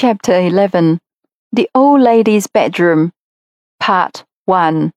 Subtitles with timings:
[0.00, 1.00] Chapter 11
[1.52, 3.10] The Old Lady's Bedroom,
[3.80, 4.92] Part 1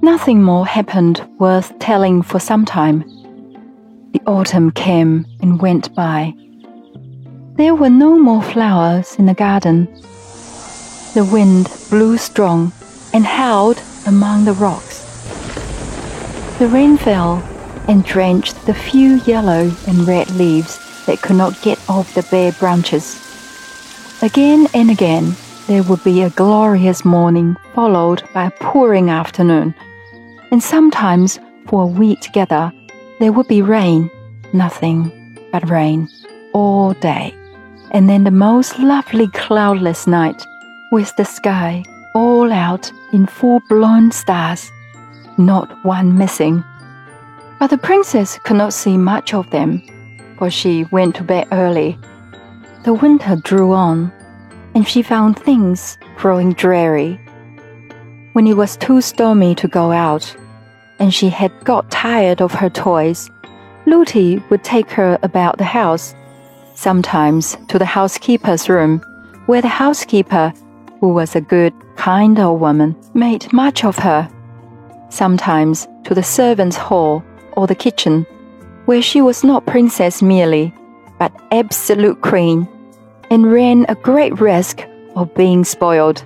[0.00, 3.00] Nothing more happened worth telling for some time.
[4.12, 6.34] The autumn came and went by.
[7.56, 9.86] There were no more flowers in the garden.
[11.14, 12.72] The wind blew strong
[13.12, 15.00] and howled among the rocks.
[16.60, 17.42] The rain fell
[17.88, 22.52] and drenched the few yellow and red leaves that could not get off the bare
[22.52, 23.22] branches.
[24.22, 25.34] Again and again,
[25.66, 29.74] there would be a glorious morning followed by a pouring afternoon,
[30.50, 32.72] and sometimes for a week together,
[33.18, 34.10] there would be rain,
[34.52, 36.08] nothing but rain,
[36.52, 37.34] all day,
[37.90, 40.46] and then the most lovely cloudless night,
[40.92, 41.82] with the sky
[42.14, 44.70] all out in full blown stars,
[45.36, 46.64] not one missing.
[47.58, 49.82] But the princess could not see much of them
[50.38, 51.98] for she went to bed early.
[52.84, 54.12] The winter drew on,
[54.74, 57.20] and she found things growing dreary.
[58.32, 60.36] When it was too stormy to go out,
[60.98, 63.30] and she had got tired of her toys,
[63.86, 66.14] Lootie would take her about the house,
[66.74, 68.98] sometimes to the housekeeper's room,
[69.46, 70.52] where the housekeeper,
[71.00, 74.28] who was a good, kind old woman, made much of her,
[75.08, 78.26] sometimes to the servants' hall or the kitchen
[78.86, 80.72] where she was not princess merely,
[81.18, 82.66] but absolute queen,
[83.30, 84.84] and ran a great risk
[85.14, 86.24] of being spoiled.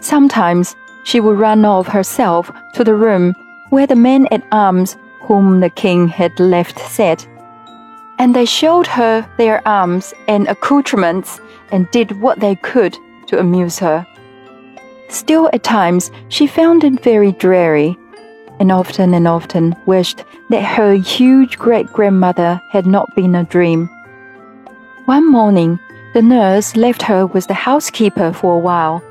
[0.00, 3.34] Sometimes she would run off herself to the room
[3.70, 7.26] where the men at arms whom the king had left sat,
[8.18, 11.40] and they showed her their arms and accoutrements
[11.72, 14.06] and did what they could to amuse her.
[15.08, 17.96] Still, at times, she found it very dreary
[18.58, 23.88] and often and often wished that her huge great grandmother had not been a dream.
[25.06, 25.78] One morning,
[26.14, 29.02] the nurse left her with the housekeeper for a while.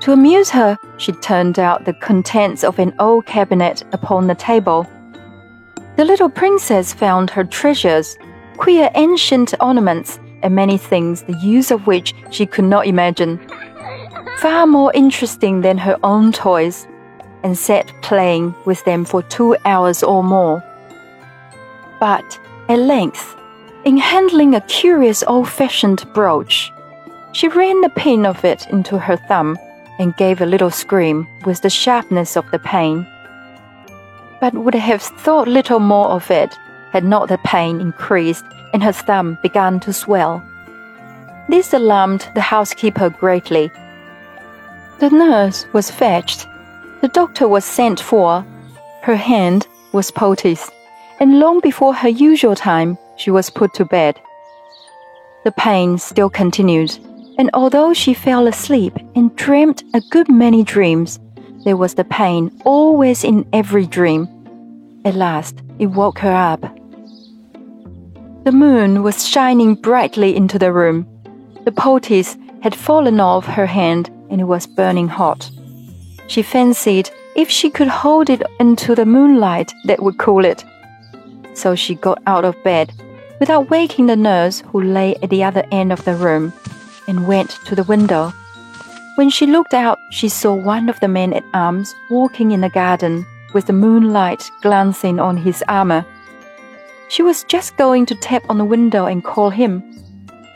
[0.00, 4.86] To amuse her, she turned out the contents of an old cabinet upon the table.
[5.96, 8.16] The little princess found her treasures,
[8.58, 13.40] queer ancient ornaments, and many things the use of which she could not imagine.
[14.38, 16.86] Far more interesting than her own toys
[17.42, 20.62] and sat playing with them for two hours or more.
[22.00, 22.38] But
[22.68, 23.36] at length,
[23.84, 26.72] in handling a curious old fashioned brooch,
[27.32, 29.58] she ran the pin of it into her thumb
[29.98, 33.06] and gave a little scream with the sharpness of the pain.
[34.40, 36.54] But would have thought little more of it
[36.92, 40.42] had not the pain increased and her thumb begun to swell.
[41.48, 43.70] This alarmed the housekeeper greatly.
[44.98, 46.48] The nurse was fetched
[47.00, 48.44] the doctor was sent for.
[49.02, 50.72] Her hand was poulticed,
[51.20, 54.20] and long before her usual time, she was put to bed.
[55.44, 56.98] The pain still continued,
[57.38, 61.20] and although she fell asleep and dreamed a good many dreams,
[61.64, 64.28] there was the pain always in every dream.
[65.04, 66.62] At last, it woke her up.
[68.44, 71.06] The moon was shining brightly into the room.
[71.64, 75.50] The poultice had fallen off her hand and it was burning hot.
[76.28, 80.64] She fancied if she could hold it into the moonlight, that would cool it.
[81.54, 82.92] So she got out of bed
[83.40, 86.52] without waking the nurse who lay at the other end of the room
[87.06, 88.32] and went to the window.
[89.16, 92.68] When she looked out, she saw one of the men at arms walking in the
[92.68, 96.04] garden with the moonlight glancing on his armor.
[97.08, 99.82] She was just going to tap on the window and call him,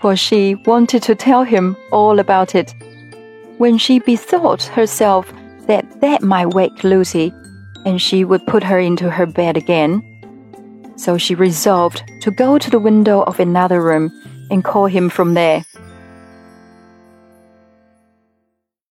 [0.00, 2.74] for she wanted to tell him all about it.
[3.58, 5.32] When she bethought herself
[5.70, 7.32] that that might wake Lootie,
[7.86, 10.02] and she would put her into her bed again.
[10.96, 14.10] So she resolved to go to the window of another room
[14.50, 15.64] and call him from there.